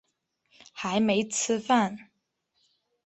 [0.73, 2.09] 还没吃饭